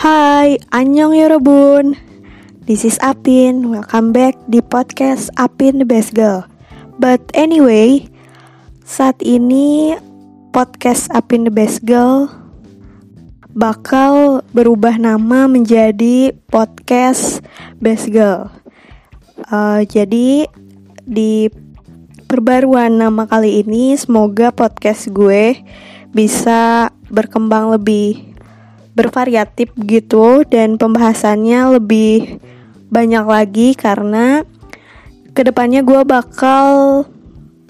Hai, 0.00 0.56
annyeong 0.72 1.12
yorobun 1.12 1.92
This 2.64 2.88
is 2.88 2.96
Apin, 3.04 3.68
welcome 3.68 4.16
back 4.16 4.32
di 4.48 4.64
podcast 4.64 5.28
Apin 5.36 5.76
the 5.76 5.84
Best 5.84 6.16
Girl. 6.16 6.48
But 6.96 7.20
anyway, 7.36 8.08
saat 8.80 9.20
ini 9.20 9.92
podcast 10.56 11.12
Apin 11.12 11.44
the 11.44 11.52
Best 11.52 11.84
Girl 11.84 12.32
bakal 13.52 14.40
berubah 14.56 14.96
nama 14.96 15.44
menjadi 15.44 16.32
podcast 16.48 17.44
Best 17.76 18.08
Girl. 18.08 18.48
Uh, 19.52 19.84
Jadi 19.84 20.48
di 21.04 21.52
perbaruan 22.24 22.96
nama 22.96 23.28
kali 23.28 23.60
ini 23.60 24.00
semoga 24.00 24.48
podcast 24.48 25.12
gue 25.12 25.60
bisa 26.16 26.88
berkembang 27.12 27.76
lebih 27.76 28.29
bervariatif 28.94 29.70
gitu 29.86 30.42
dan 30.48 30.76
pembahasannya 30.76 31.78
lebih 31.78 32.42
banyak 32.90 33.24
lagi 33.24 33.68
karena 33.78 34.42
ke 35.30 35.46
depannya 35.46 35.86
gue 35.86 36.02
bakal 36.02 36.66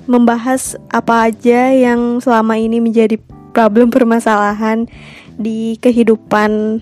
membahas 0.09 0.81
apa 0.91 1.29
aja 1.29 1.71
yang 1.71 2.19
selama 2.19 2.57
ini 2.57 2.81
menjadi 2.81 3.21
problem 3.53 3.93
permasalahan 3.93 4.89
di 5.37 5.77
kehidupan 5.79 6.81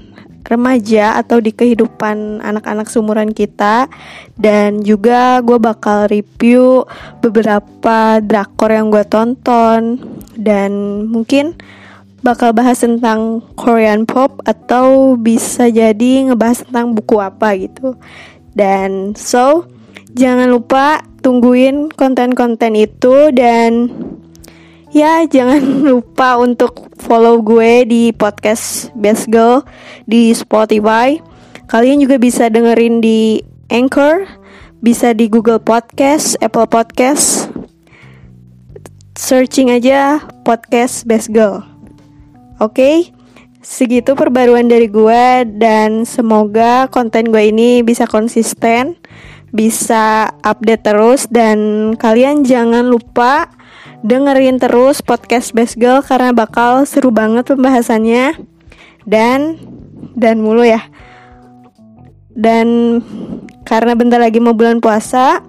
remaja 0.49 1.21
atau 1.21 1.39
di 1.45 1.53
kehidupan 1.53 2.41
anak-anak 2.41 2.89
sumuran 2.89 3.37
kita. 3.37 3.87
Dan 4.35 4.81
juga 4.81 5.45
gue 5.45 5.61
bakal 5.61 6.09
review 6.09 6.89
beberapa 7.21 8.19
drakor 8.25 8.73
yang 8.73 8.89
gue 8.89 9.05
tonton. 9.05 10.01
Dan 10.35 11.05
mungkin 11.13 11.53
bakal 12.29 12.53
bahas 12.53 12.85
tentang 12.85 13.41
Korean 13.57 14.05
pop 14.05 14.45
atau 14.45 15.17
bisa 15.17 15.73
jadi 15.73 16.29
ngebahas 16.29 16.69
tentang 16.69 16.93
buku 16.93 17.17
apa 17.25 17.57
gitu. 17.57 17.97
Dan 18.53 19.17
so 19.17 19.65
jangan 20.13 20.53
lupa 20.53 21.01
tungguin 21.25 21.89
konten-konten 21.89 22.77
itu 22.77 23.33
dan 23.33 23.89
ya 24.93 25.25
jangan 25.25 25.65
lupa 25.97 26.37
untuk 26.37 26.93
follow 27.01 27.41
gue 27.41 27.89
di 27.89 28.13
podcast 28.13 28.93
Best 28.93 29.33
Girl 29.33 29.65
di 30.05 30.37
Spotify. 30.37 31.17
Kalian 31.65 32.05
juga 32.05 32.21
bisa 32.21 32.53
dengerin 32.53 33.01
di 33.01 33.41
Anchor, 33.73 34.29
bisa 34.85 35.17
di 35.17 35.33
Google 35.33 35.65
Podcast, 35.65 36.37
Apple 36.45 36.69
Podcast. 36.69 37.49
Searching 39.17 39.73
aja 39.73 40.21
podcast 40.45 41.09
Best 41.09 41.33
Girl. 41.33 41.78
Oke, 42.59 42.75
okay? 42.75 42.97
segitu 43.63 44.19
perbaruan 44.19 44.67
dari 44.67 44.91
gue 44.91 45.47
dan 45.59 46.03
semoga 46.03 46.91
konten 46.91 47.31
gue 47.31 47.55
ini 47.55 47.87
bisa 47.87 48.03
konsisten, 48.11 48.99
bisa 49.55 50.35
update 50.43 50.83
terus 50.83 51.31
dan 51.31 51.93
kalian 51.95 52.43
jangan 52.43 52.91
lupa 52.91 53.47
dengerin 54.03 54.63
terus 54.63 55.03
podcast 55.03 55.55
Best 55.55 55.79
Girl 55.79 56.03
karena 56.03 56.31
bakal 56.31 56.87
seru 56.87 57.11
banget 57.11 57.51
pembahasannya 57.51 58.39
dan 59.07 59.59
dan 60.15 60.43
mulu 60.43 60.63
ya. 60.63 60.83
Dan 62.39 62.99
karena 63.67 63.99
bentar 63.99 64.23
lagi 64.23 64.39
mau 64.39 64.55
bulan 64.55 64.79
puasa, 64.79 65.43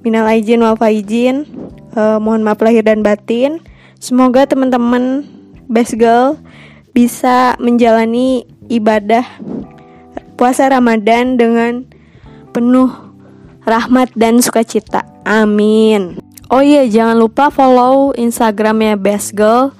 minal 0.00 0.24
aijin 0.28 0.64
wal 0.64 0.76
faizin, 0.80 1.44
uh, 1.92 2.16
mohon 2.16 2.40
maaf 2.40 2.60
lahir 2.64 2.80
dan 2.80 3.04
batin. 3.04 3.60
Semoga 4.00 4.48
teman-teman 4.48 5.28
Best 5.68 5.94
Girl 6.00 6.40
bisa 6.90 7.54
menjalani 7.62 8.44
ibadah 8.70 9.26
puasa 10.34 10.70
Ramadan 10.72 11.36
dengan 11.36 11.84
penuh 12.50 12.90
rahmat 13.68 14.10
dan 14.16 14.40
sukacita. 14.40 15.04
Amin. 15.28 16.18
Oh 16.50 16.64
iya, 16.64 16.82
jangan 16.88 17.14
lupa 17.14 17.46
follow 17.52 18.10
Instagramnya 18.18 18.98
Best 18.98 19.38
Girl 19.38 19.70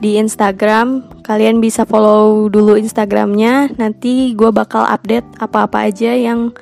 di 0.00 0.16
Instagram. 0.16 1.04
Kalian 1.20 1.60
bisa 1.60 1.84
follow 1.84 2.48
dulu 2.48 2.80
Instagramnya. 2.80 3.76
Nanti 3.76 4.32
gue 4.32 4.48
bakal 4.48 4.88
update 4.88 5.26
apa-apa 5.36 5.92
aja 5.92 6.16
yang 6.16 6.54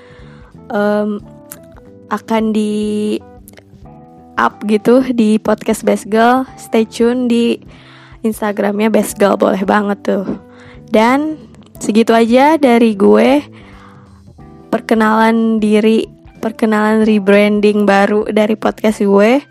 um, 0.72 1.22
akan 2.10 2.50
di 2.50 3.18
up 4.41 4.58
gitu 4.66 5.06
di 5.14 5.38
podcast 5.38 5.86
Best 5.86 6.10
Girl. 6.10 6.42
Stay 6.58 6.82
tune 6.82 7.30
di 7.30 7.60
Instagramnya 8.22 8.88
Best 8.88 9.19
Girl 9.19 9.34
boleh 9.34 9.62
banget 9.66 9.99
tuh. 10.06 10.27
Dan 10.88 11.38
segitu 11.83 12.15
aja 12.15 12.56
dari 12.56 12.94
gue. 12.94 13.43
Perkenalan 14.72 15.60
diri, 15.60 16.09
perkenalan 16.41 17.05
rebranding 17.05 17.84
baru 17.84 18.25
dari 18.31 18.56
podcast 18.56 19.03
gue. 19.05 19.43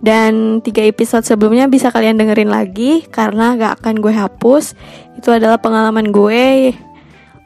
Dan 0.00 0.64
tiga 0.64 0.80
episode 0.84 1.24
sebelumnya 1.28 1.68
bisa 1.68 1.92
kalian 1.92 2.16
dengerin 2.16 2.48
lagi 2.48 3.04
karena 3.08 3.56
gak 3.56 3.80
akan 3.80 4.00
gue 4.00 4.12
hapus. 4.12 4.72
Itu 5.16 5.32
adalah 5.32 5.60
pengalaman 5.60 6.08
gue 6.08 6.72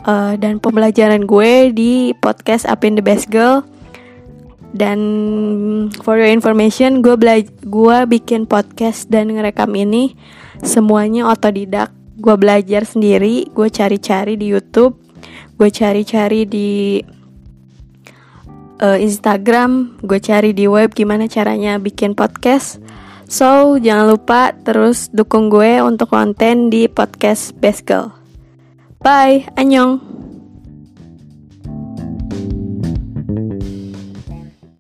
uh, 0.07 0.35
dan 0.39 0.63
pembelajaran 0.63 1.27
gue 1.27 1.75
di 1.75 2.15
podcast 2.23 2.65
Apin 2.69 2.95
the 2.95 3.05
Best 3.05 3.29
Girl. 3.29 3.67
Dan 4.75 4.99
for 6.03 6.19
your 6.19 6.27
information, 6.27 6.99
gue 6.99 7.15
belajar, 7.15 7.47
gue 7.63 7.99
bikin 8.11 8.51
podcast 8.51 9.07
dan 9.07 9.31
ngerekam 9.31 9.71
ini 9.79 10.19
semuanya 10.67 11.31
otodidak. 11.31 11.95
Gue 12.19 12.35
belajar 12.35 12.83
sendiri 12.83 13.47
gue 13.55 13.69
cari-cari 13.71 14.35
di 14.35 14.51
YouTube 14.51 15.05
gue 15.55 15.71
cari-cari 15.71 16.43
di 16.51 16.99
uh, 18.83 18.99
Instagram 18.99 20.03
gue 20.03 20.19
cari 20.19 20.51
di 20.51 20.67
web 20.67 20.91
gimana 20.93 21.31
caranya 21.31 21.79
bikin 21.79 22.19
podcast. 22.19 22.83
So 23.25 23.81
jangan 23.81 24.15
lupa 24.15 24.53
terus 24.67 25.09
dukung 25.15 25.49
gue 25.49 25.81
untuk 25.81 26.13
konten 26.13 26.69
di 26.69 26.91
podcast 26.91 27.55
Best 27.57 27.87
Girl. 27.87 28.13
Bye 29.01 29.47
annyeong 29.55 30.14